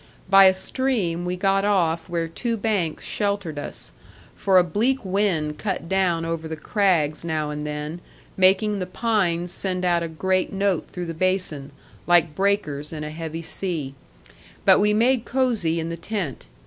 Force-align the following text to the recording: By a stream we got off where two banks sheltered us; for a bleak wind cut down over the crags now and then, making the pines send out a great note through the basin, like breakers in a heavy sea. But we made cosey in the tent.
By 0.27 0.45
a 0.45 0.53
stream 0.55 1.25
we 1.25 1.35
got 1.35 1.63
off 1.63 2.09
where 2.09 2.27
two 2.27 2.57
banks 2.57 3.05
sheltered 3.05 3.59
us; 3.59 3.91
for 4.35 4.57
a 4.57 4.63
bleak 4.63 5.05
wind 5.05 5.59
cut 5.59 5.87
down 5.87 6.25
over 6.25 6.47
the 6.47 6.57
crags 6.57 7.23
now 7.23 7.51
and 7.51 7.67
then, 7.67 8.01
making 8.35 8.79
the 8.79 8.87
pines 8.87 9.51
send 9.51 9.85
out 9.85 10.01
a 10.01 10.07
great 10.07 10.51
note 10.51 10.87
through 10.87 11.05
the 11.05 11.13
basin, 11.13 11.69
like 12.07 12.33
breakers 12.33 12.91
in 12.91 13.03
a 13.03 13.11
heavy 13.11 13.43
sea. 13.43 13.93
But 14.65 14.79
we 14.79 14.91
made 14.91 15.23
cosey 15.23 15.79
in 15.79 15.89
the 15.89 15.97
tent. 15.97 16.47